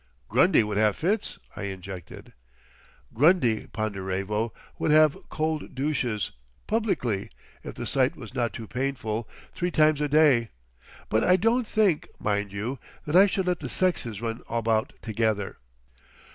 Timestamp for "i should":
13.15-13.45